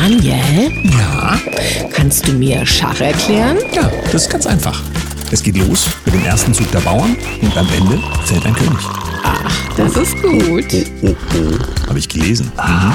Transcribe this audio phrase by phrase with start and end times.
[0.00, 1.38] Daniel, Ja,
[1.92, 3.56] kannst du mir Schach erklären?
[3.74, 4.82] ja, das ist ganz einfach.
[5.30, 8.78] Es geht los mit dem ersten Zug der Bauern und am Ende fällt ein König.
[9.76, 11.16] Das ist gut.
[11.88, 12.52] Habe ich gelesen.
[12.56, 12.92] Mhm.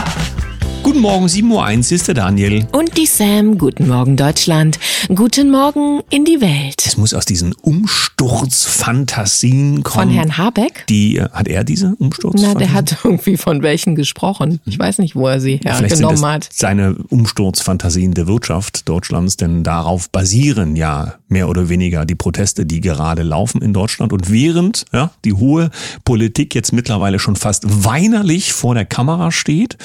[0.83, 2.67] Guten Morgen, 7.01 Uhr, ist der Daniel.
[2.71, 4.79] Und die Sam, guten Morgen Deutschland.
[5.13, 6.83] Guten Morgen in die Welt.
[6.85, 10.07] Es muss aus diesen Umsturzfantasien kommen.
[10.07, 10.85] Von Herrn Habeck?
[10.87, 12.59] Die, äh, hat er diese Na, Umsturzfantasien?
[12.59, 14.61] der hat irgendwie von welchen gesprochen.
[14.65, 16.47] Ich weiß nicht, wo er sie hergenommen hat.
[16.53, 22.81] seine Umsturzfantasien der Wirtschaft Deutschlands, denn darauf basieren ja mehr oder weniger die Proteste, die
[22.81, 24.13] gerade laufen in Deutschland.
[24.13, 25.71] Und während ja, die hohe
[26.05, 29.77] Politik jetzt mittlerweile schon fast weinerlich vor der Kamera steht,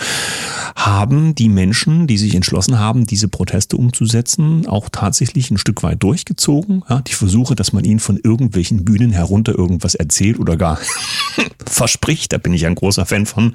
[0.74, 6.02] haben die Menschen, die sich entschlossen haben, diese Proteste umzusetzen, auch tatsächlich ein Stück weit
[6.02, 6.84] durchgezogen.
[6.88, 10.78] Ja, die Versuche, dass man ihnen von irgendwelchen Bühnen herunter irgendwas erzählt oder gar
[11.66, 13.54] verspricht, da bin ich ein großer Fan von,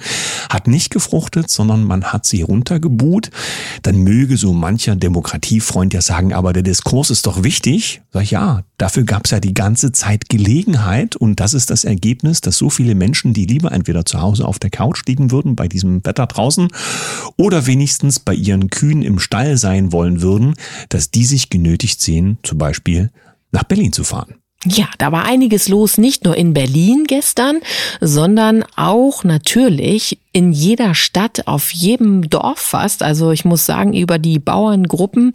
[0.49, 3.31] hat nicht gefruchtet, sondern man hat sie runtergebuht.
[3.83, 7.80] Dann möge so mancher Demokratiefreund ja sagen, aber der Diskurs ist doch wichtig.
[8.12, 11.84] Sag ich, ja, dafür gab es ja die ganze Zeit Gelegenheit und das ist das
[11.84, 15.55] Ergebnis, dass so viele Menschen, die lieber entweder zu Hause auf der Couch liegen würden,
[15.55, 16.68] bei diesem Wetter draußen,
[17.38, 20.55] oder wenigstens bei ihren Kühen im Stall sein wollen würden,
[20.90, 23.12] dass die sich genötigt sehen, zum Beispiel
[23.51, 24.40] nach Berlin zu fahren.
[24.65, 27.62] Ja, da war einiges los, nicht nur in Berlin gestern,
[27.99, 33.01] sondern auch natürlich in jeder Stadt, auf jedem Dorf fast.
[33.01, 35.32] Also ich muss sagen, über die Bauerngruppen,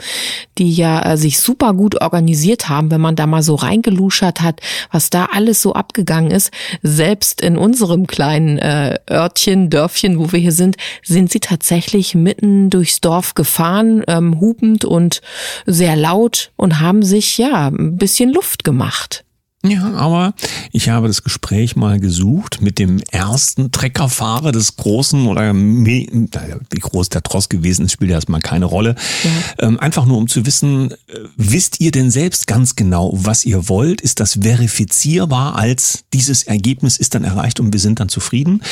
[0.58, 4.60] die ja äh, sich super gut organisiert haben, wenn man da mal so reingeluschert hat,
[4.92, 6.52] was da alles so abgegangen ist.
[6.82, 12.70] Selbst in unserem kleinen äh, Örtchen, Dörfchen, wo wir hier sind, sind sie tatsächlich mitten
[12.70, 15.20] durchs Dorf gefahren, ähm, hupend und
[15.66, 19.15] sehr laut und haben sich ja ein bisschen Luft gemacht.
[19.64, 20.34] Ja, aber
[20.70, 27.08] ich habe das Gespräch mal gesucht mit dem ersten Treckerfahrer des großen oder wie groß
[27.08, 28.94] der Tross gewesen ist, spielt ja erstmal keine Rolle.
[29.58, 30.96] Ähm, einfach nur um zu wissen, äh,
[31.36, 34.00] wisst ihr denn selbst ganz genau, was ihr wollt?
[34.00, 38.62] Ist das verifizierbar als dieses Ergebnis ist dann erreicht und wir sind dann zufrieden?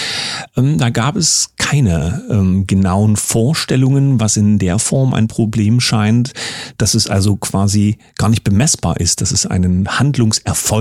[0.56, 6.34] Ähm, da gab es keine ähm, genauen Vorstellungen, was in der Form ein Problem scheint,
[6.78, 10.73] dass es also quasi gar nicht bemessbar ist, dass es einen Handlungserfolg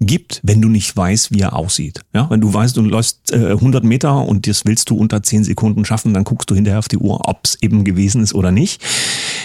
[0.00, 2.00] gibt, wenn du nicht weißt, wie er aussieht.
[2.12, 5.44] Ja, wenn du weißt, du läufst äh, 100 Meter und das willst du unter 10
[5.44, 8.50] Sekunden schaffen, dann guckst du hinterher auf die Uhr, ob es eben gewesen ist oder
[8.50, 8.82] nicht.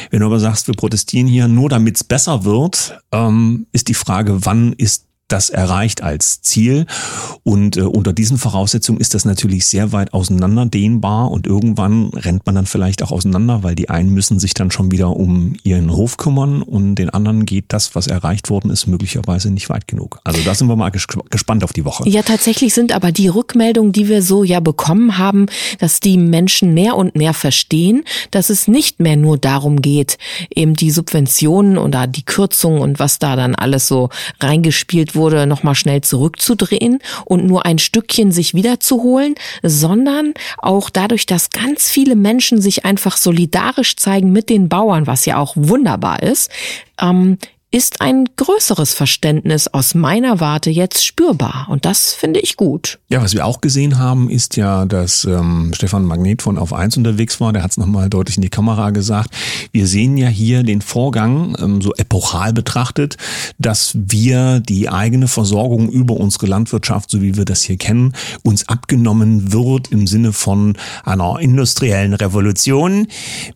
[0.09, 3.93] Wenn du aber sagst, wir protestieren hier nur, damit es besser wird, ähm, ist die
[3.93, 6.85] Frage, wann ist das erreicht als Ziel.
[7.43, 12.45] Und äh, unter diesen Voraussetzungen ist das natürlich sehr weit auseinander dehnbar und irgendwann rennt
[12.45, 15.91] man dann vielleicht auch auseinander, weil die einen müssen sich dann schon wieder um ihren
[15.91, 20.19] Hof kümmern und den anderen geht das, was erreicht worden ist, möglicherweise nicht weit genug.
[20.23, 22.07] Also da sind wir mal ges gespannt auf die Woche.
[22.09, 25.45] Ja, tatsächlich sind aber die Rückmeldungen, die wir so ja bekommen haben,
[25.79, 30.17] dass die Menschen mehr und mehr verstehen, dass es nicht mehr nur darum geht,
[30.53, 34.09] eben die Subventionen oder die Kürzungen und was da dann alles so
[34.39, 41.49] reingespielt wurde, nochmal schnell zurückzudrehen und nur ein Stückchen sich wiederzuholen, sondern auch dadurch, dass
[41.49, 46.49] ganz viele Menschen sich einfach solidarisch zeigen mit den Bauern, was ja auch wunderbar ist,
[47.01, 47.37] ähm,
[47.71, 51.67] ist ein größeres Verständnis aus meiner Warte jetzt spürbar.
[51.69, 52.97] Und das finde ich gut.
[53.09, 56.97] Ja, was wir auch gesehen haben, ist ja, dass ähm, Stefan Magnet von Auf 1
[56.97, 57.53] unterwegs war.
[57.53, 59.35] Der hat es nochmal deutlich in die Kamera gesagt.
[59.71, 63.17] Wir sehen ja hier den Vorgang ähm, so epochal betrachtet,
[63.59, 68.67] dass wir die eigene Versorgung über unsere Landwirtschaft, so wie wir das hier kennen, uns
[68.67, 73.07] abgenommen wird im Sinne von einer industriellen Revolution,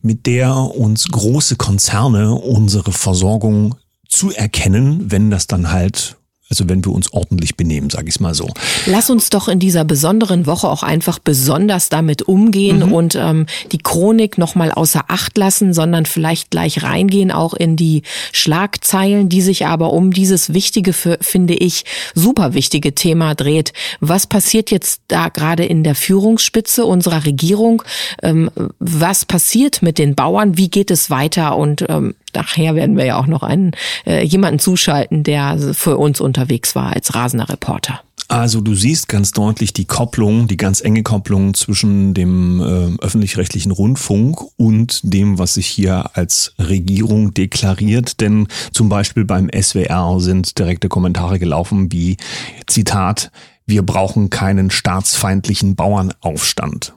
[0.03, 3.75] mit der uns große Konzerne unsere Versorgung
[4.13, 6.17] zu erkennen, wenn das dann halt,
[6.49, 8.47] also wenn wir uns ordentlich benehmen, sage ich mal so.
[8.85, 12.91] Lass uns doch in dieser besonderen Woche auch einfach besonders damit umgehen Mhm.
[12.93, 18.03] und ähm, die Chronik nochmal außer Acht lassen, sondern vielleicht gleich reingehen auch in die
[18.31, 23.73] Schlagzeilen, die sich aber um dieses wichtige, für, finde ich, super wichtige Thema dreht.
[23.99, 27.81] Was passiert jetzt da gerade in der Führungsspitze unserer Regierung?
[28.21, 30.55] Ähm, was passiert mit den Bauern?
[30.57, 31.57] Wie geht es weiter?
[31.57, 33.71] Und ähm, nachher werden wir ja auch noch einen
[34.05, 38.01] äh, jemanden zuschalten, der für uns unterwegs war als rasender Reporter.
[38.29, 43.71] Also du siehst ganz deutlich die Kopplung, die ganz enge Kopplung zwischen dem äh, öffentlich-rechtlichen
[43.71, 48.21] Rundfunk und dem, was sich hier als Regierung deklariert.
[48.21, 52.17] Denn zum Beispiel beim SWR sind direkte Kommentare gelaufen wie,
[52.65, 53.31] Zitat,
[53.65, 56.93] wir brauchen keinen staatsfeindlichen Bauernaufstand.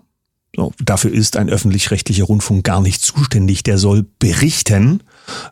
[0.56, 3.62] So, dafür ist ein öffentlich-rechtlicher Rundfunk gar nicht zuständig.
[3.62, 5.02] Der soll berichten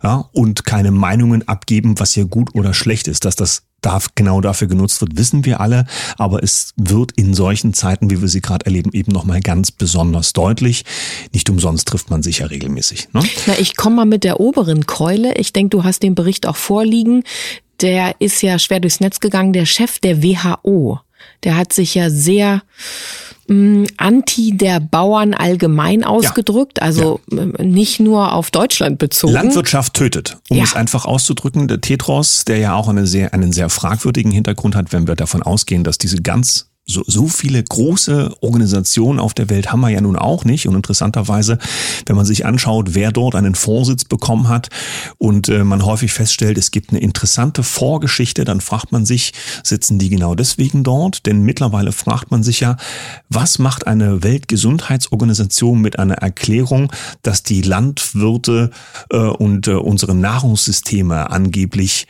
[0.02, 3.26] ja, und keine Meinungen abgeben, was hier gut oder schlecht ist.
[3.26, 5.84] Dass das darf, genau dafür genutzt wird, wissen wir alle.
[6.16, 10.32] Aber es wird in solchen Zeiten, wie wir sie gerade erleben, eben nochmal ganz besonders
[10.32, 10.86] deutlich.
[11.34, 13.08] Nicht umsonst trifft man sich ja regelmäßig.
[13.12, 13.22] Ne?
[13.46, 15.34] Na, ich komme mal mit der oberen Keule.
[15.34, 17.24] Ich denke, du hast den Bericht auch vorliegen.
[17.82, 19.52] Der ist ja schwer durchs Netz gegangen.
[19.52, 21.00] Der Chef der WHO,
[21.42, 22.62] der hat sich ja sehr
[23.48, 26.84] mh, anti der Bauern allgemein ausgedrückt, ja.
[26.84, 27.44] also ja.
[27.62, 29.32] nicht nur auf Deutschland bezogen.
[29.32, 30.64] Landwirtschaft tötet, um ja.
[30.64, 31.68] es einfach auszudrücken.
[31.68, 35.42] Der Tetros, der ja auch eine sehr, einen sehr fragwürdigen Hintergrund hat, wenn wir davon
[35.42, 40.02] ausgehen, dass diese ganz so, so viele große Organisationen auf der Welt haben wir ja
[40.02, 40.68] nun auch nicht.
[40.68, 41.58] Und interessanterweise,
[42.06, 44.68] wenn man sich anschaut, wer dort einen Vorsitz bekommen hat
[45.16, 49.32] und äh, man häufig feststellt, es gibt eine interessante Vorgeschichte, dann fragt man sich,
[49.62, 51.24] sitzen die genau deswegen dort?
[51.24, 52.76] Denn mittlerweile fragt man sich ja,
[53.30, 56.92] was macht eine Weltgesundheitsorganisation mit einer Erklärung,
[57.22, 58.70] dass die Landwirte
[59.10, 62.06] äh, und äh, unsere Nahrungssysteme angeblich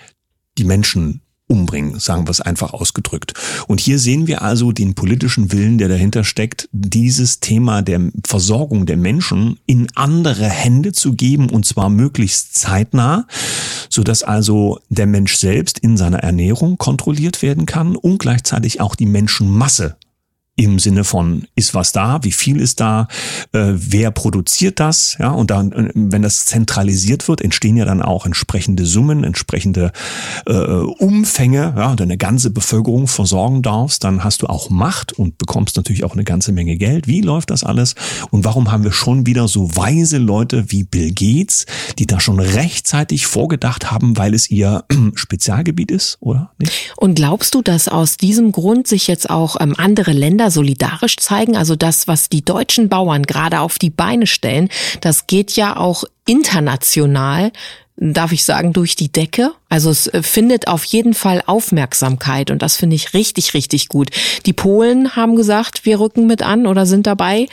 [0.58, 3.34] die Menschen umbringen, sagen wir es einfach ausgedrückt.
[3.66, 8.86] Und hier sehen wir also den politischen Willen, der dahinter steckt, dieses Thema der Versorgung
[8.86, 13.26] der Menschen in andere Hände zu geben und zwar möglichst zeitnah,
[13.90, 18.94] so dass also der Mensch selbst in seiner Ernährung kontrolliert werden kann und gleichzeitig auch
[18.94, 19.96] die Menschenmasse
[20.56, 23.08] im Sinne von ist was da, wie viel ist da,
[23.52, 28.02] äh, wer produziert das, ja und dann, äh, wenn das zentralisiert wird, entstehen ja dann
[28.02, 29.90] auch entsprechende Summen, entsprechende
[30.46, 35.38] äh, Umfänge, ja, und eine ganze Bevölkerung versorgen darfst, dann hast du auch Macht und
[35.38, 37.08] bekommst natürlich auch eine ganze Menge Geld.
[37.08, 37.96] Wie läuft das alles
[38.30, 41.66] und warum haben wir schon wieder so weise Leute wie Bill Gates,
[41.98, 44.84] die da schon rechtzeitig vorgedacht haben, weil es ihr
[45.14, 46.92] Spezialgebiet ist, oder nicht?
[46.96, 51.16] Und glaubst du, dass aus diesem Grund sich jetzt auch ähm, andere Länder Länder solidarisch
[51.16, 51.56] zeigen.
[51.56, 54.68] Also das, was die deutschen Bauern gerade auf die Beine stellen,
[55.00, 57.50] das geht ja auch international
[57.96, 59.52] darf ich sagen, durch die Decke.
[59.68, 64.10] Also es äh, findet auf jeden Fall Aufmerksamkeit und das finde ich richtig, richtig gut.
[64.46, 67.46] Die Polen haben gesagt, wir rücken mit an oder sind dabei.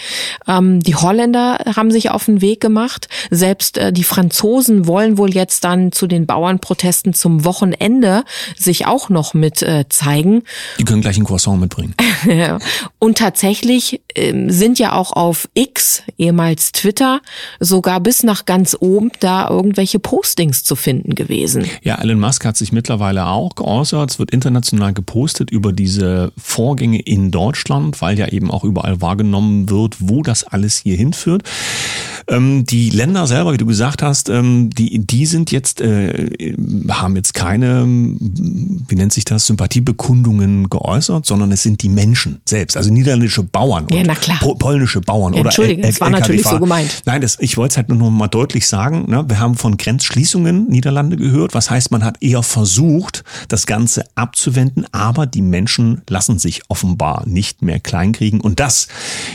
[0.47, 3.07] Ähm, die Holländer haben sich auf den Weg gemacht.
[3.29, 8.23] Selbst äh, die Franzosen wollen wohl jetzt dann zu den Bauernprotesten zum Wochenende
[8.57, 10.43] sich auch noch mit äh, zeigen.
[10.79, 11.93] Die können gleich ein Croissant mitbringen.
[12.99, 17.21] und tatsächlich ähm, sind ja auch auf X, ehemals Twitter,
[17.59, 21.65] sogar bis nach ganz oben da irgendwelche Posts Postings zu finden gewesen.
[21.83, 24.11] Ja, Elon Musk hat sich mittlerweile auch geäußert.
[24.11, 29.69] Es wird international gepostet über diese Vorgänge in Deutschland, weil ja eben auch überall wahrgenommen
[29.69, 31.43] wird, wo das alles hier hinführt.
[32.29, 36.55] Ähm, die Länder selber, wie du gesagt hast, ähm, die, die sind jetzt, äh,
[36.89, 42.77] haben jetzt keine, wie nennt sich das, Sympathiebekundungen geäußert, sondern es sind die Menschen selbst,
[42.77, 44.37] also niederländische Bauern ja, na klar.
[44.39, 47.01] Po polnische Bauern ja, Entschuldigung, oder das war natürlich so gemeint.
[47.05, 49.09] Nein, das, ich wollte es halt nur noch mal deutlich sagen.
[49.09, 49.25] Ne?
[49.27, 50.20] Wir haben von Grenzschließungen
[50.69, 56.39] Niederlande gehört, was heißt, man hat eher versucht, das Ganze abzuwenden, aber die Menschen lassen
[56.39, 58.39] sich offenbar nicht mehr kleinkriegen.
[58.39, 58.87] Und das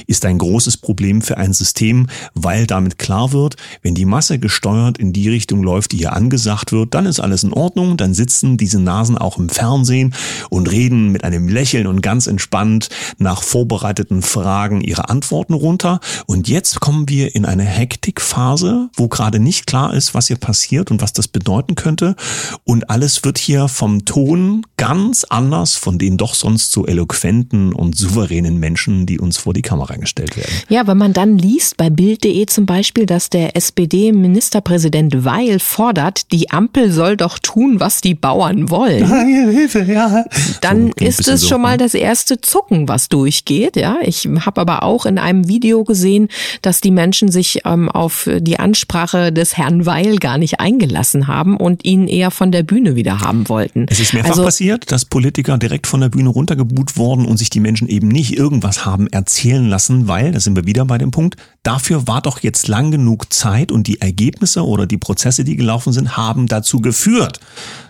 [0.06, 4.98] ist ein großes Problem für ein System, weil damit klar wird, wenn die Masse gesteuert
[4.98, 8.56] in die Richtung läuft, die hier angesagt wird, dann ist alles in Ordnung, dann sitzen
[8.56, 10.14] diese Nasen auch im Fernsehen
[10.50, 12.88] und reden mit einem Lächeln und ganz entspannt
[13.18, 16.00] nach vorbereiteten Fragen ihre Antworten runter.
[16.26, 20.75] Und jetzt kommen wir in eine Hektikphase, wo gerade nicht klar ist, was hier passiert
[20.84, 22.16] und was das bedeuten könnte.
[22.64, 27.96] Und alles wird hier vom Ton ganz anders von den doch sonst so eloquenten und
[27.96, 30.52] souveränen Menschen, die uns vor die Kamera gestellt werden.
[30.68, 36.50] Ja, wenn man dann liest bei Bild.de zum Beispiel, dass der SPD-Ministerpräsident Weil fordert, die
[36.50, 39.06] Ampel soll doch tun, was die Bauern wollen.
[39.50, 40.24] Hilfe, ja.
[40.60, 41.78] Dann so, ist es schon mal ne?
[41.78, 43.76] das erste Zucken, was durchgeht.
[43.76, 46.28] Ja, ich habe aber auch in einem Video gesehen,
[46.62, 51.56] dass die Menschen sich ähm, auf die Ansprache des Herrn Weil gar nicht eingelassen haben
[51.56, 53.86] und ihn eher von der Bühne wieder haben wollten.
[53.88, 57.50] Es ist mehrfach also, passiert, dass Politiker direkt von der Bühne runtergebuht wurden und sich
[57.50, 61.12] die Menschen eben nicht irgendwas haben erzählen lassen, weil, da sind wir wieder bei dem
[61.12, 65.54] Punkt, dafür war doch jetzt lang genug Zeit und die Ergebnisse oder die Prozesse, die
[65.54, 67.38] gelaufen sind, haben dazu geführt,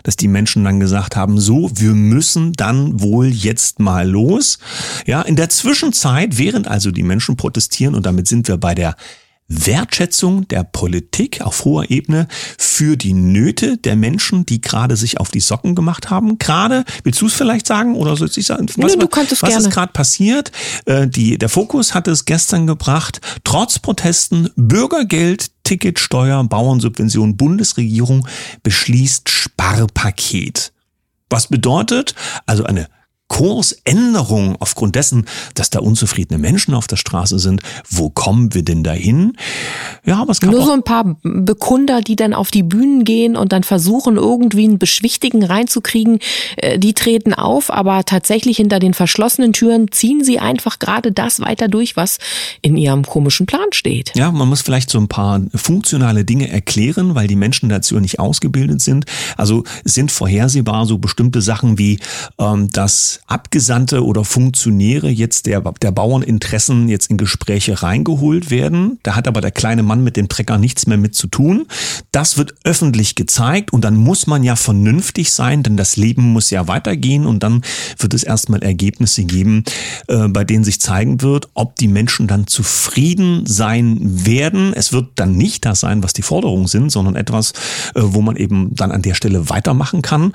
[0.03, 4.59] dass die Menschen dann gesagt haben, so, wir müssen dann wohl jetzt mal los.
[5.07, 8.95] Ja, in der Zwischenzeit, während also die Menschen protestieren und damit sind wir bei der
[9.47, 12.27] Wertschätzung der Politik auf hoher Ebene
[12.57, 16.37] für die Nöte der Menschen, die gerade sich auf die Socken gemacht haben.
[16.37, 18.67] Gerade, willst du es vielleicht sagen oder soll ich sagen?
[18.67, 19.57] Was, nee, was gerne.
[19.57, 20.51] ist gerade passiert?
[20.85, 28.27] Äh, die, der Fokus hat es gestern gebracht, trotz Protesten Bürgergeld, Ticketsteuer, Bauernsubvention, Bundesregierung
[28.63, 30.73] beschließt Sparpaket.
[31.29, 32.87] Was bedeutet also eine
[33.27, 37.61] Kursänderung aufgrund dessen, dass da unzufriedene Menschen auf der Straße sind.
[37.89, 39.33] Wo kommen wir denn dahin?
[40.05, 43.35] Ja, aber es gab Nur so ein paar Bekunder, die dann auf die Bühnen gehen
[43.35, 46.19] und dann versuchen, irgendwie ein Beschwichtigen reinzukriegen.
[46.55, 51.39] Äh, die treten auf, aber tatsächlich hinter den verschlossenen Türen ziehen sie einfach gerade das
[51.39, 52.19] weiter durch, was
[52.61, 54.13] in ihrem komischen Plan steht.
[54.15, 58.19] Ja, man muss vielleicht so ein paar funktionale Dinge erklären, weil die Menschen dazu nicht
[58.19, 59.05] ausgebildet sind.
[59.35, 61.99] Also sind vorhersehbar so bestimmte Sachen wie,
[62.39, 68.99] ähm, dass Abgesandte oder Funktionäre jetzt der, der Bauerninteressen jetzt in Gespräche reingeholt werden.
[69.03, 71.65] Da hat aber der kleine Mann mit dem Trecker nichts mehr mit zu tun.
[72.11, 76.49] Das wird öffentlich gezeigt und dann muss man ja vernünftig sein, denn das Leben muss
[76.49, 77.63] ja weitergehen und dann
[77.97, 79.63] wird es erstmal Ergebnisse geben,
[80.07, 84.73] äh, bei denen sich zeigen wird, ob die Menschen dann zufrieden sein werden.
[84.73, 87.51] Es wird dann nicht das sein, was die Forderungen sind, sondern etwas,
[87.95, 90.33] äh, wo man eben dann an der Stelle weitermachen kann.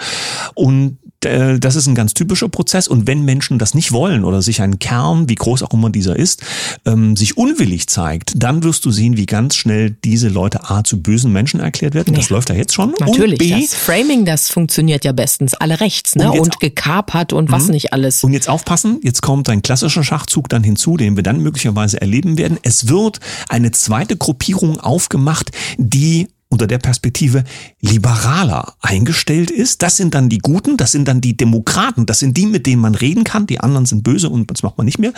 [0.54, 2.88] Und das ist ein ganz typischer Prozess.
[2.88, 6.16] Und wenn Menschen das nicht wollen oder sich ein Kern, wie groß auch immer dieser
[6.16, 6.42] ist,
[6.84, 11.00] ähm, sich unwillig zeigt, dann wirst du sehen, wie ganz schnell diese Leute A zu
[11.00, 12.14] bösen Menschen erklärt werden.
[12.14, 12.94] Das läuft ja jetzt schon.
[12.98, 13.40] Natürlich.
[13.40, 15.54] Und B, das Framing, das funktioniert ja bestens.
[15.54, 16.30] Alle rechts, ne?
[16.30, 17.72] Und, und gekapert und was mhm.
[17.72, 18.24] nicht alles.
[18.24, 22.38] Und jetzt aufpassen, jetzt kommt ein klassischer Schachzug dann hinzu, den wir dann möglicherweise erleben
[22.38, 22.58] werden.
[22.62, 27.44] Es wird eine zweite Gruppierung aufgemacht, die unter der Perspektive
[27.80, 29.82] liberaler eingestellt ist.
[29.82, 32.82] Das sind dann die Guten, das sind dann die Demokraten, das sind die, mit denen
[32.82, 33.46] man reden kann.
[33.46, 35.14] Die anderen sind böse und das macht man nicht mehr.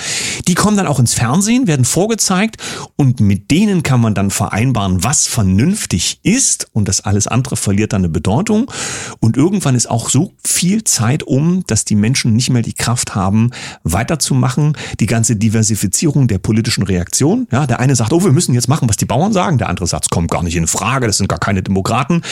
[0.47, 2.59] Die kommen dann auch ins Fernsehen, werden vorgezeigt
[2.95, 7.93] und mit denen kann man dann vereinbaren, was vernünftig ist und das alles andere verliert
[7.93, 8.71] dann eine Bedeutung.
[9.19, 13.17] Und irgendwann ist auch so viel Zeit um, dass die Menschen nicht mehr die Kraft
[13.17, 13.51] haben,
[13.83, 14.77] weiterzumachen.
[15.01, 17.49] Die ganze Diversifizierung der politischen Reaktion.
[17.51, 19.59] Ja, der eine sagt, oh, wir müssen jetzt machen, was die Bauern sagen.
[19.59, 21.09] Der andere sagt, es kommt gar nicht in Frage.
[21.09, 22.23] Das sind gar keine Demokraten.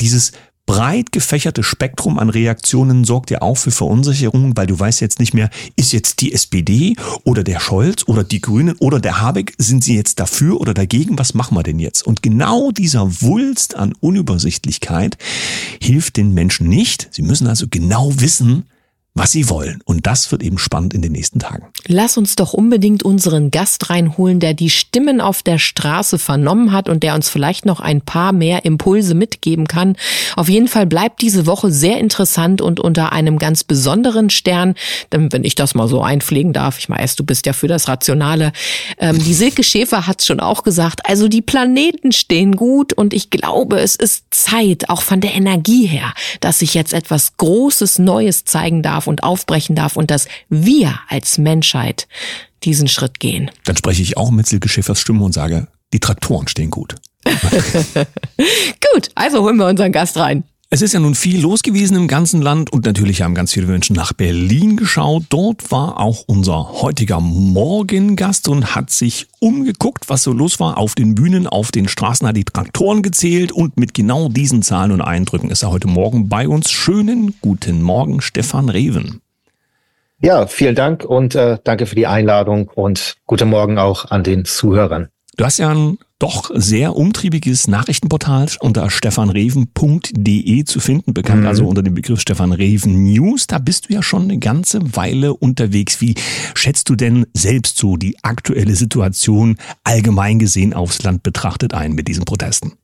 [0.00, 0.32] Dieses
[0.66, 5.34] breit gefächerte Spektrum an Reaktionen sorgt ja auch für Verunsicherung, weil du weißt jetzt nicht
[5.34, 6.94] mehr, ist jetzt die SPD
[7.24, 11.18] oder der Scholz oder die Grünen oder der Habeck, sind sie jetzt dafür oder dagegen?
[11.18, 12.06] Was machen wir denn jetzt?
[12.06, 15.18] Und genau dieser Wulst an Unübersichtlichkeit
[15.80, 17.08] hilft den Menschen nicht.
[17.10, 18.64] Sie müssen also genau wissen,
[19.14, 19.82] was sie wollen.
[19.84, 21.66] Und das wird eben spannend in den nächsten Tagen.
[21.86, 26.88] Lass uns doch unbedingt unseren Gast reinholen, der die Stimmen auf der Straße vernommen hat
[26.88, 29.96] und der uns vielleicht noch ein paar mehr Impulse mitgeben kann.
[30.34, 34.74] Auf jeden Fall bleibt diese Woche sehr interessant und unter einem ganz besonderen Stern,
[35.10, 38.52] wenn ich das mal so einpflegen darf, ich weiß, du bist ja für das Rationale.
[38.98, 43.12] Ähm, die Silke Schäfer hat es schon auch gesagt, also die Planeten stehen gut und
[43.12, 47.98] ich glaube, es ist Zeit, auch von der Energie her, dass sich jetzt etwas Großes
[47.98, 52.06] Neues zeigen darf darf und aufbrechen darf und dass wir als Menschheit
[52.62, 53.50] diesen Schritt gehen.
[53.64, 56.94] Dann spreche ich auch mit Silke Schiffers Stimme und sage, die Traktoren stehen gut.
[57.26, 60.44] gut, also holen wir unseren Gast rein.
[60.74, 63.66] Es ist ja nun viel los gewesen im ganzen Land und natürlich haben ganz viele
[63.66, 65.24] Menschen nach Berlin geschaut.
[65.28, 70.94] Dort war auch unser heutiger Morgengast und hat sich umgeguckt, was so los war auf
[70.94, 75.02] den Bühnen, auf den Straßen, hat die Traktoren gezählt und mit genau diesen Zahlen und
[75.02, 76.70] Eindrücken ist er heute Morgen bei uns.
[76.70, 79.20] Schönen guten Morgen, Stefan Reven.
[80.22, 84.46] Ja, vielen Dank und äh, danke für die Einladung und guten Morgen auch an den
[84.46, 85.10] Zuhörern.
[85.36, 91.46] Du hast ja ein doch sehr umtriebiges Nachrichtenportal unter stefanreven.de zu finden, bekannt mhm.
[91.48, 93.48] also unter dem Begriff Stefan Reven News.
[93.48, 96.00] Da bist du ja schon eine ganze Weile unterwegs.
[96.00, 96.14] Wie
[96.54, 102.06] schätzt du denn selbst so die aktuelle Situation allgemein gesehen aufs Land betrachtet ein mit
[102.06, 102.74] diesen Protesten?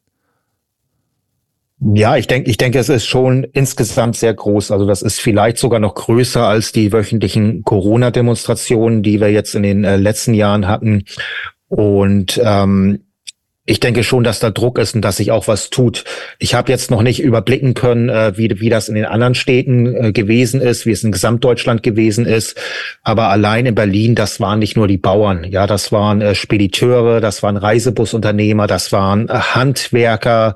[1.81, 4.73] Ja, ich denke, ich denke, es ist schon insgesamt sehr groß.
[4.73, 9.63] Also das ist vielleicht sogar noch größer als die wöchentlichen Corona-Demonstrationen, die wir jetzt in
[9.63, 11.05] den äh, letzten Jahren hatten.
[11.69, 13.05] Und ähm,
[13.69, 16.05] ich denke schon, dass da Druck ist und dass sich auch was tut.
[16.39, 19.95] Ich habe jetzt noch nicht überblicken können, äh, wie, wie das in den anderen Städten
[19.95, 22.59] äh, gewesen ist, wie es in Gesamtdeutschland gewesen ist.
[23.03, 27.21] Aber allein in Berlin, das waren nicht nur die Bauern, ja, das waren äh, Spediteure,
[27.21, 30.55] das waren Reisebusunternehmer, das waren Handwerker,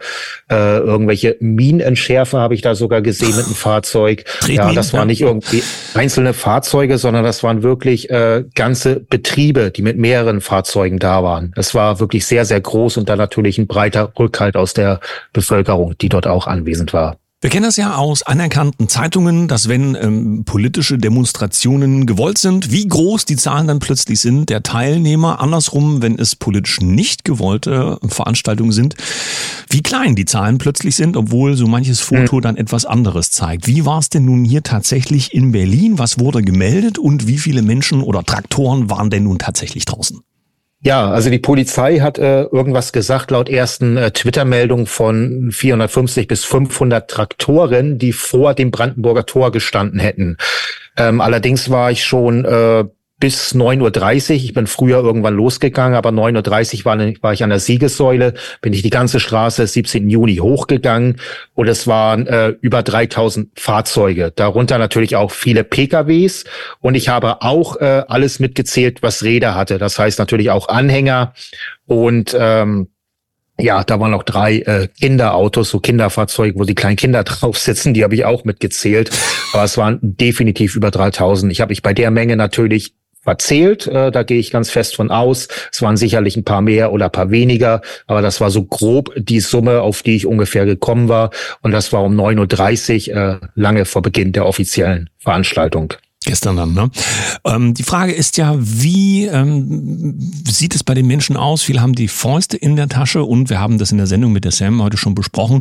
[0.50, 4.25] äh, irgendwelche Minenentschärfer habe ich da sogar gesehen mit einem Fahrzeug.
[4.49, 9.83] Ja, das waren nicht irgendwie einzelne Fahrzeuge, sondern das waren wirklich äh, ganze Betriebe, die
[9.83, 11.52] mit mehreren Fahrzeugen da waren.
[11.57, 15.00] Es war wirklich sehr, sehr groß und dann natürlich ein breiter Rückhalt aus der
[15.32, 17.16] Bevölkerung, die dort auch anwesend war.
[17.40, 22.87] Wir kennen das ja aus anerkannten Zeitungen, dass wenn ähm, politische Demonstrationen gewollt sind, wie
[22.87, 25.40] groß die Zahlen dann plötzlich sind der Teilnehmer.
[25.40, 28.94] Andersrum, wenn es politisch nicht gewollte Veranstaltungen sind,
[29.68, 32.42] wie klein die Zahlen plötzlich sind, obwohl so manches Foto mhm.
[32.42, 33.66] dann etwas anderes zeigt.
[33.66, 35.99] Wie war es denn nun hier tatsächlich in Berlin?
[35.99, 40.21] Was wurde gemeldet und wie viele Menschen oder Traktoren waren denn nun tatsächlich draußen?
[40.85, 46.45] Ja, also die Polizei hat äh, irgendwas gesagt laut ersten äh, Twitter-Meldungen von 450 bis
[46.45, 50.39] 500 Traktoren, die vor dem Brandenburger Tor gestanden hätten.
[50.97, 52.85] Ähm, allerdings war ich schon äh,
[53.23, 54.37] bis 9.30 Uhr.
[54.37, 58.73] Ich bin früher irgendwann losgegangen, aber 9.30 Uhr war, war ich an der Siegessäule, bin
[58.73, 60.11] ich die ganze Straße 17.
[60.11, 61.21] Juni hochgegangen
[61.55, 66.47] und es waren äh, über 3000 Fahrzeuge, darunter natürlich auch viele PKWs
[66.81, 69.79] und ich habe auch äh, alles mitgezählt, was Räder hatte.
[69.79, 71.33] Das heißt natürlich auch Anhänger
[71.87, 72.88] und ähm,
[73.57, 77.95] ja, da waren noch drei äh, Kinderautos, so Kinderfahrzeuge, wo die kleinen Kinder drauf sitzen,
[77.95, 79.12] die habe ich auch mitgezählt.
[79.52, 81.52] Aber es waren definitiv über 3000.
[81.52, 85.11] Ich habe mich bei der Menge natürlich verzählt, äh, da gehe ich ganz fest von
[85.11, 85.49] aus.
[85.73, 89.12] Es waren sicherlich ein paar mehr oder ein paar weniger, aber das war so grob
[89.17, 91.31] die Summe, auf die ich ungefähr gekommen war.
[91.62, 95.95] Und das war um 9.30 Uhr, äh, lange vor Beginn der offiziellen Veranstaltung.
[96.25, 96.91] Gestern dann, ne?
[97.45, 101.62] Ähm, die Frage ist ja, wie ähm, sieht es bei den Menschen aus?
[101.62, 104.45] Viele haben die Fäuste in der Tasche und wir haben das in der Sendung mit
[104.45, 105.61] der Sam heute schon besprochen,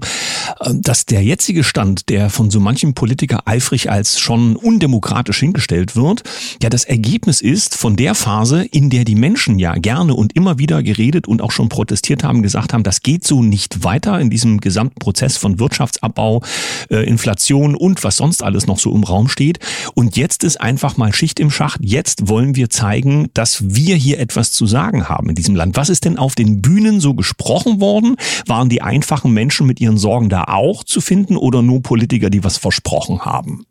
[0.60, 5.96] äh, dass der jetzige Stand, der von so manchem Politiker eifrig als schon undemokratisch hingestellt
[5.96, 6.24] wird,
[6.62, 10.60] ja das Ergebnis ist von der Phase, in der die Menschen ja gerne und immer
[10.60, 14.30] wieder geredet und auch schon protestiert haben, gesagt haben, das geht so nicht weiter in
[14.30, 16.44] diesem gesamten Prozess von Wirtschaftsabbau,
[16.90, 19.60] äh, Inflation und was sonst alles noch so im Raum steht.
[19.94, 21.80] Und jetzt ist ist einfach mal Schicht im Schacht.
[21.82, 25.78] Jetzt wollen wir zeigen, dass wir hier etwas zu sagen haben in diesem Land.
[25.78, 28.18] Was ist denn auf den Bühnen so gesprochen worden?
[28.48, 32.44] Waren die einfachen Menschen mit ihren Sorgen da auch zu finden oder nur Politiker, die
[32.44, 33.66] was versprochen haben?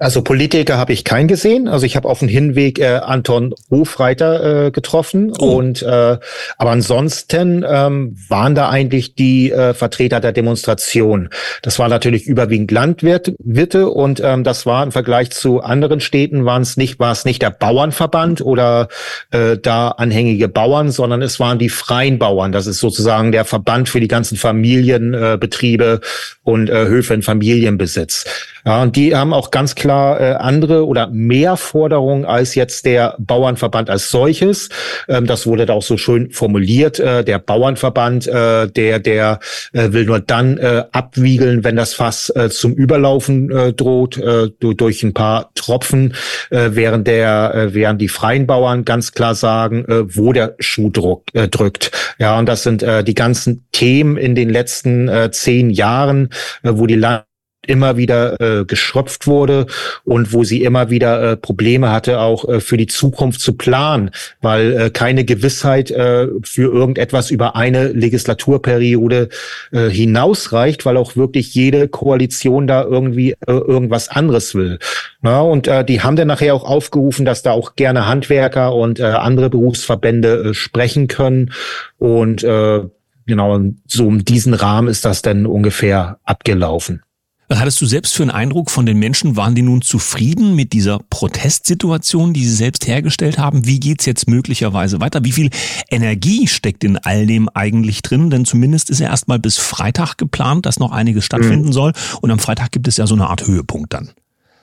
[0.00, 1.68] Also Politiker habe ich keinen gesehen.
[1.68, 5.58] Also ich habe auf dem Hinweg äh, Anton Hofreiter äh, getroffen oh.
[5.58, 6.16] und äh,
[6.56, 11.28] aber ansonsten ähm, waren da eigentlich die äh, Vertreter der Demonstration.
[11.60, 16.62] Das war natürlich überwiegend Landwirte und ähm, das war im Vergleich zu anderen Städten waren
[16.62, 18.88] es nicht war es nicht der Bauernverband oder
[19.32, 22.52] äh, da anhängige Bauern, sondern es waren die freien Bauern.
[22.52, 26.06] Das ist sozusagen der Verband für die ganzen Familienbetriebe äh,
[26.42, 28.24] und äh, Höfe in Familienbesitz.
[28.64, 33.16] Ja, und die haben auch ganz klar äh, andere oder mehr Forderungen als jetzt der
[33.18, 34.68] Bauernverband als solches.
[35.08, 36.98] Ähm, das wurde da auch so schön formuliert.
[36.98, 39.40] Äh, der Bauernverband, äh, der, der
[39.72, 44.48] äh, will nur dann äh, abwiegeln, wenn das Fass äh, zum Überlaufen äh, droht, äh,
[44.60, 46.14] durch ein paar Tropfen,
[46.50, 50.90] äh, während der, äh, während die freien Bauern ganz klar sagen, äh, wo der Schuh
[51.32, 51.92] äh, drückt.
[52.18, 56.30] Ja, und das sind äh, die ganzen Themen in den letzten äh, zehn Jahren,
[56.62, 57.24] äh, wo die Land
[57.66, 59.66] immer wieder äh, geschröpft wurde
[60.04, 64.10] und wo sie immer wieder äh, Probleme hatte, auch äh, für die Zukunft zu planen,
[64.40, 69.28] weil äh, keine Gewissheit äh, für irgendetwas über eine Legislaturperiode
[69.72, 74.78] äh, hinausreicht, weil auch wirklich jede Koalition da irgendwie äh, irgendwas anderes will.
[75.20, 79.00] Na, und äh, die haben dann nachher auch aufgerufen, dass da auch gerne Handwerker und
[79.00, 81.52] äh, andere Berufsverbände äh, sprechen können
[81.98, 82.80] und äh,
[83.26, 87.02] Genau, so um diesen Rahmen ist das dann ungefähr abgelaufen.
[87.50, 89.34] Was hattest du selbst für einen Eindruck von den Menschen?
[89.34, 93.66] Waren die nun zufrieden mit dieser Protestsituation, die sie selbst hergestellt haben?
[93.66, 95.24] Wie geht's jetzt möglicherweise weiter?
[95.24, 95.50] Wie viel
[95.90, 98.30] Energie steckt in all dem eigentlich drin?
[98.30, 101.72] Denn zumindest ist ja erstmal bis Freitag geplant, dass noch einiges stattfinden mhm.
[101.72, 101.92] soll.
[102.20, 104.12] Und am Freitag gibt es ja so eine Art Höhepunkt dann.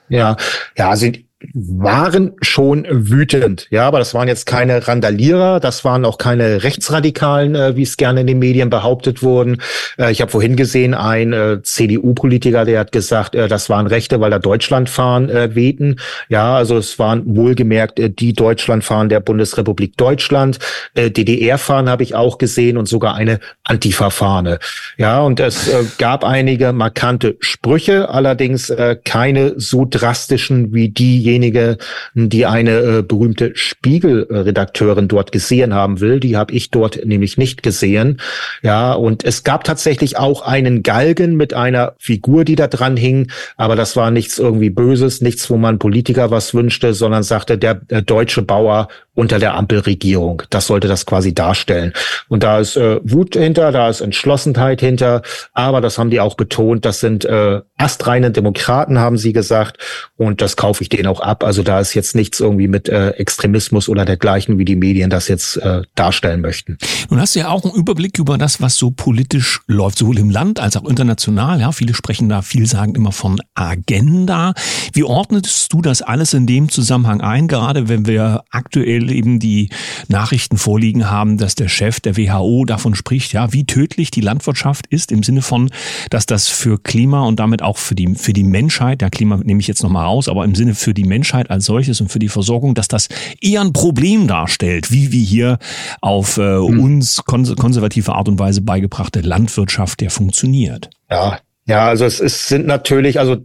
[0.08, 0.38] Ja,
[0.74, 6.18] ja, sind waren schon wütend, ja, aber das waren jetzt keine Randalierer, das waren auch
[6.18, 9.62] keine Rechtsradikalen, äh, wie es gerne in den Medien behauptet wurden.
[9.98, 14.20] Äh, ich habe vorhin gesehen, ein äh, CDU-Politiker, der hat gesagt, äh, das waren Rechte,
[14.20, 16.00] weil da Deutschlandfahren äh, wehten.
[16.28, 20.58] Ja, also es waren wohlgemerkt äh, die Deutschlandfahren der Bundesrepublik Deutschland.
[20.94, 24.58] Äh, DDR-Fahren habe ich auch gesehen und sogar eine Antifa-Fahne.
[24.96, 28.72] Ja, und es gab einige markante Sprüche, allerdings
[29.04, 31.76] keine so drastischen wie die diejenige,
[32.14, 36.20] die eine äh, berühmte Spiegelredakteurin dort gesehen haben will.
[36.20, 38.20] Die habe ich dort nämlich nicht gesehen.
[38.62, 43.30] Ja, und es gab tatsächlich auch einen Galgen mit einer Figur, die da dran hing,
[43.56, 47.74] aber das war nichts irgendwie Böses, nichts, wo man Politiker was wünschte, sondern sagte, der,
[47.74, 48.88] der deutsche Bauer
[49.18, 50.44] unter der Ampelregierung.
[50.50, 51.92] Das sollte das quasi darstellen.
[52.28, 55.22] Und da ist äh, Wut hinter, da ist Entschlossenheit hinter,
[55.54, 59.78] aber das haben die auch betont, das sind äh, astreine Demokraten, haben sie gesagt,
[60.16, 61.42] und das kaufe ich denen auch ab.
[61.42, 65.26] Also da ist jetzt nichts irgendwie mit äh, Extremismus oder dergleichen, wie die Medien das
[65.26, 66.78] jetzt äh, darstellen möchten.
[67.10, 70.30] Nun hast du ja auch einen Überblick über das, was so politisch läuft, sowohl im
[70.30, 71.60] Land als auch international.
[71.60, 74.54] Ja, viele sprechen da viel sagen immer von Agenda.
[74.92, 79.70] Wie ordnetest du das alles in dem Zusammenhang ein, gerade wenn wir aktuell eben die
[80.08, 84.86] Nachrichten vorliegen haben, dass der Chef der WHO davon spricht, ja, wie tödlich die Landwirtschaft
[84.86, 85.70] ist im Sinne von,
[86.10, 89.60] dass das für Klima und damit auch für die, für die Menschheit, ja, Klima nehme
[89.60, 92.28] ich jetzt nochmal raus, aber im Sinne für die Menschheit als solches und für die
[92.28, 93.08] Versorgung, dass das
[93.40, 95.58] eher ein Problem darstellt, wie wir hier
[96.00, 96.80] auf äh, hm.
[96.80, 100.90] uns konservative Art und Weise beigebrachte Landwirtschaft, der funktioniert.
[101.10, 103.36] Ja, ja, also es, es sind natürlich, also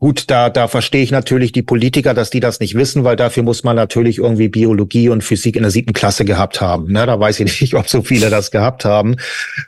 [0.00, 3.42] Gut, da, da verstehe ich natürlich die Politiker, dass die das nicht wissen, weil dafür
[3.42, 6.92] muss man natürlich irgendwie Biologie und Physik in der siebten Klasse gehabt haben.
[6.92, 9.16] Ne, da weiß ich nicht, ob so viele das gehabt haben.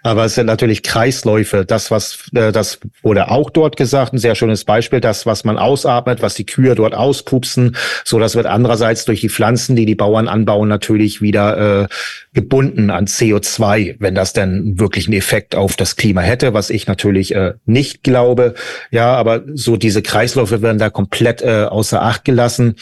[0.05, 1.65] Aber es sind natürlich Kreisläufe.
[1.67, 5.59] Das, was, äh, das wurde auch dort gesagt, ein sehr schönes Beispiel, das, was man
[5.59, 7.75] ausatmet, was die Kühe dort auspupsen.
[8.05, 11.89] So, das wird andererseits durch die Pflanzen, die die Bauern anbauen, natürlich wieder äh,
[12.35, 16.87] gebunden an CO2, wenn das denn wirklich einen Effekt auf das Klima hätte, was ich
[16.87, 18.55] natürlich äh, nicht glaube.
[18.93, 22.75] Ja, aber so diese Kreisläufe werden da komplett äh, außer Acht gelassen.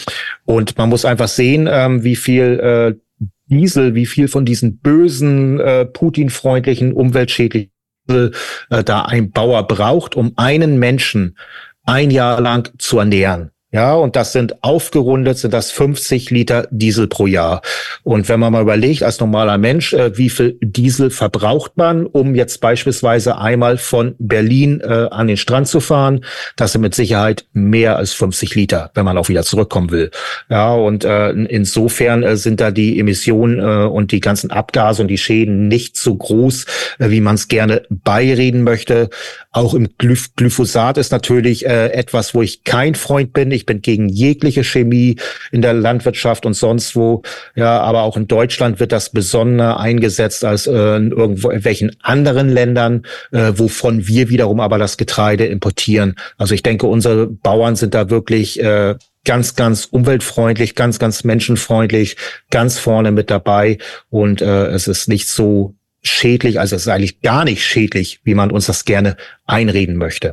[0.44, 5.61] Und man muss einfach sehen, ähm, wie viel äh, Diesel, wie viel von diesen bösen,
[5.61, 7.70] äh, Putin-freundlichen, umweltschädlichen
[8.09, 11.38] äh, da ein Bauer braucht, um einen Menschen
[11.85, 13.53] ein Jahr lang zu ernähren.
[13.70, 17.61] Ja, und das sind aufgerundet, sind das 50 Liter Diesel pro Jahr.
[18.02, 22.35] Und wenn man mal überlegt, als normaler Mensch, äh, wie viel Diesel verbraucht man, um
[22.35, 26.24] jetzt beispielsweise einmal von Berlin äh, an den Strand zu fahren,
[26.57, 30.12] das sind mit Sicherheit mehr als 50 Liter, wenn man auch wieder zurückkommen will.
[30.48, 35.09] Ja, und äh, insofern äh, sind da die Emissionen äh, und die ganzen Abgase und
[35.09, 36.64] die Schäden nicht so groß,
[37.00, 39.11] äh, wie man es gerne beireden möchte.
[39.52, 44.09] Auch im Glyph Glyphosat ist natürlich etwas, wo ich kein Freund bin ich bin gegen
[44.09, 45.16] jegliche Chemie
[45.53, 47.23] in der Landwirtschaft und sonst wo.
[47.55, 53.05] Ja, aber auch in Deutschland wird das besonder eingesetzt als äh, in irgendwelchen anderen Ländern,
[53.33, 56.14] äh, wovon wir wiederum aber das Getreide importieren.
[56.38, 58.94] Also ich denke, unsere Bauern sind da wirklich äh,
[59.25, 62.16] ganz, ganz umweltfreundlich, ganz, ganz menschenfreundlich,
[62.51, 63.79] ganz vorne mit dabei.
[64.09, 68.35] Und äh, es ist nicht so schädlich, also es ist eigentlich gar nicht schädlich, wie
[68.35, 69.16] man uns das gerne
[69.47, 70.33] einreden möchte.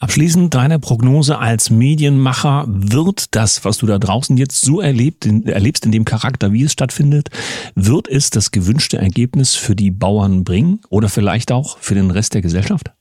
[0.00, 2.64] Abschließend deine Prognose als Medienmacher.
[2.68, 6.62] Wird das, was du da draußen jetzt so erlebt, in, erlebst in dem Charakter, wie
[6.62, 7.30] es stattfindet,
[7.74, 12.34] wird es das gewünschte Ergebnis für die Bauern bringen oder vielleicht auch für den Rest
[12.34, 12.92] der Gesellschaft?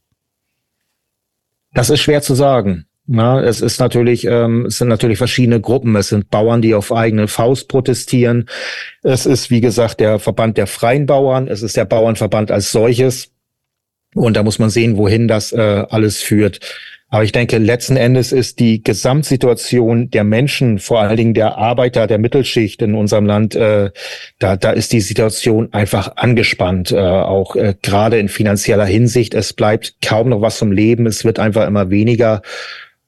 [1.73, 2.85] Das ist schwer zu sagen.
[3.05, 5.95] Na, es ist natürlich, ähm, es sind natürlich verschiedene Gruppen.
[5.95, 8.49] Es sind Bauern, die auf eigene Faust protestieren.
[9.01, 11.47] Es ist, wie gesagt, der Verband der freien Bauern.
[11.47, 13.31] Es ist der Bauernverband als solches.
[14.15, 16.59] Und da muss man sehen, wohin das äh, alles führt.
[17.09, 22.05] Aber ich denke, letzten Endes ist die Gesamtsituation der Menschen, vor allen Dingen der Arbeiter
[22.05, 23.91] der Mittelschicht in unserem Land, äh,
[24.39, 29.33] da, da ist die Situation einfach angespannt, äh, auch äh, gerade in finanzieller Hinsicht.
[29.35, 32.41] Es bleibt kaum noch was zum Leben, es wird einfach immer weniger.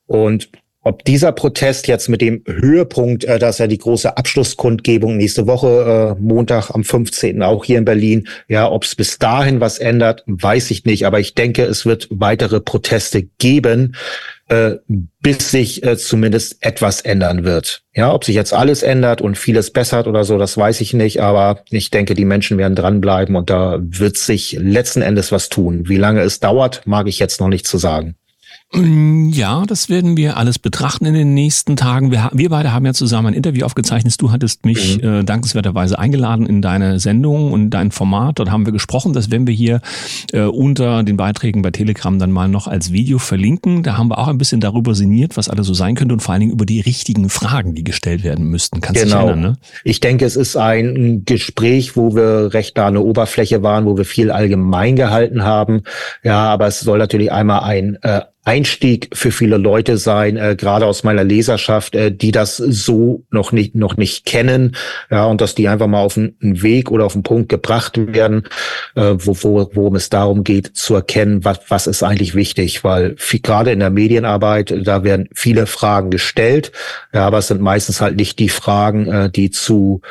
[0.07, 0.49] Und
[0.89, 6.15] ob dieser Protest jetzt mit dem Höhepunkt, äh, dass ja die große Abschlusskundgebung nächste Woche,
[6.17, 7.43] äh, Montag am 15.
[7.43, 11.05] auch hier in Berlin, ja, ob es bis dahin was ändert, weiß ich nicht.
[11.05, 13.95] Aber ich denke, es wird weitere Proteste geben,
[14.47, 14.77] äh,
[15.19, 17.83] bis sich äh, zumindest etwas ändern wird.
[17.93, 21.21] Ja, ob sich jetzt alles ändert und vieles bessert oder so, das weiß ich nicht.
[21.21, 25.87] Aber ich denke, die Menschen werden dranbleiben und da wird sich letzten Endes was tun.
[25.87, 28.15] Wie lange es dauert, mag ich jetzt noch nicht zu sagen.
[28.71, 32.11] Ja, das werden wir alles betrachten in den nächsten Tagen.
[32.11, 34.21] Wir, wir beide haben ja zusammen ein Interview aufgezeichnet.
[34.21, 35.21] Du hattest mich mhm.
[35.21, 38.37] äh, dankenswerterweise eingeladen in deine Sendung und dein Format.
[38.37, 39.13] Dort haben wir gesprochen.
[39.13, 39.81] Das werden wir hier
[40.33, 43.81] äh, unter den Beiträgen bei Telegram dann mal noch als Video verlinken.
[43.81, 46.33] Da haben wir auch ein bisschen darüber sinniert, was alles so sein könnte und vor
[46.33, 48.81] allen Dingen über die richtigen Fragen, die gestellt werden müssten.
[48.81, 49.21] Kannst genau.
[49.21, 49.57] dich erinnern, ne?
[49.83, 54.05] Ich denke, es ist ein Gespräch, wo wir recht da eine Oberfläche waren, wo wir
[54.05, 55.81] viel allgemein gehalten haben.
[56.23, 60.87] Ja, aber es soll natürlich einmal ein äh, Einstieg für viele Leute sein, äh, gerade
[60.87, 64.75] aus meiner Leserschaft, äh, die das so noch nicht noch nicht kennen,
[65.11, 68.47] ja, und dass die einfach mal auf einen Weg oder auf einen Punkt gebracht werden,
[68.95, 73.15] äh, wo, wo, worum es darum geht, zu erkennen, was, was ist eigentlich wichtig, weil
[73.43, 76.71] gerade in der Medienarbeit, da werden viele Fragen gestellt,
[77.13, 80.01] ja, aber es sind meistens halt nicht die Fragen, äh, die zu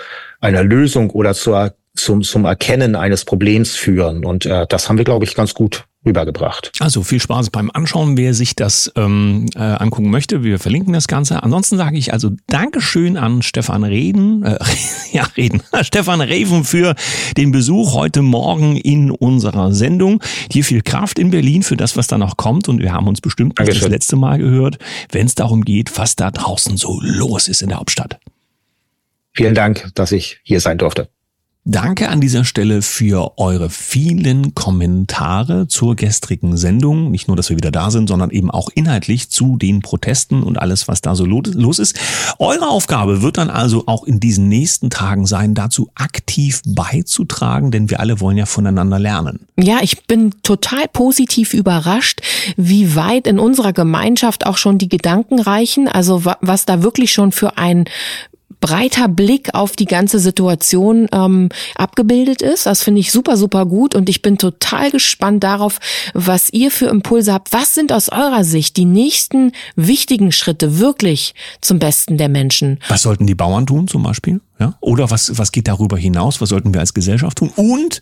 [0.41, 4.25] einer Lösung oder zur zum, zum Erkennen eines Problems führen.
[4.25, 6.73] Und äh, das haben wir, glaube ich, ganz gut rübergebracht.
[6.79, 10.45] Also viel Spaß beim Anschauen, wer sich das ähm, äh, angucken möchte.
[10.45, 11.43] Wir verlinken das Ganze.
[11.43, 14.59] Ansonsten sage ich also Dankeschön an Stefan Reden, äh,
[15.13, 16.95] ja Reden, Stefan Reven für
[17.37, 20.23] den Besuch heute Morgen in unserer Sendung.
[20.53, 22.69] Dir viel Kraft in Berlin für das, was da noch kommt.
[22.69, 24.79] Und wir haben uns bestimmt nicht das letzte Mal gehört,
[25.11, 28.19] wenn es darum geht, was da draußen so los ist in der Hauptstadt.
[29.35, 31.09] Vielen Dank, dass ich hier sein durfte.
[31.71, 37.11] Danke an dieser Stelle für eure vielen Kommentare zur gestrigen Sendung.
[37.11, 40.59] Nicht nur, dass wir wieder da sind, sondern eben auch inhaltlich zu den Protesten und
[40.59, 42.01] alles, was da so los ist.
[42.39, 47.91] Eure Aufgabe wird dann also auch in diesen nächsten Tagen sein, dazu aktiv beizutragen, denn
[47.91, 49.41] wir alle wollen ja voneinander lernen.
[49.59, 52.23] Ja, ich bin total positiv überrascht,
[52.57, 55.87] wie weit in unserer Gemeinschaft auch schon die Gedanken reichen.
[55.87, 57.85] Also was da wirklich schon für ein
[58.61, 62.67] breiter Blick auf die ganze Situation ähm, abgebildet ist.
[62.67, 65.79] Das finde ich super, super gut und ich bin total gespannt darauf,
[66.15, 67.53] was ihr für Impulse habt.
[67.53, 72.79] Was sind aus eurer Sicht die nächsten wichtigen Schritte wirklich zum Besten der Menschen?
[72.89, 74.41] Was sollten die Bauern tun zum Beispiel?
[74.59, 74.75] Ja?
[74.81, 76.41] Oder was, was geht darüber hinaus?
[76.41, 77.51] Was sollten wir als Gesellschaft tun?
[77.57, 78.01] Und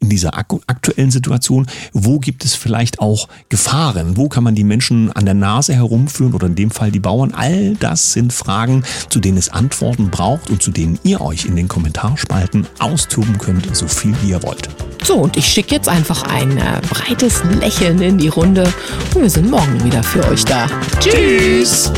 [0.00, 4.16] in dieser aktuellen Situation, wo gibt es vielleicht auch Gefahren?
[4.16, 7.32] Wo kann man die Menschen an der Nase herumführen oder in dem Fall die Bauern?
[7.34, 11.56] All das sind Fragen, zu denen es Antworten braucht und zu denen ihr euch in
[11.56, 14.68] den Kommentarspalten austoben könnt, so viel wie ihr wollt.
[15.04, 18.72] So, und ich schicke jetzt einfach ein äh, breites Lächeln in die Runde
[19.14, 20.66] und wir sind morgen wieder für euch da.
[21.00, 21.90] Tschüss!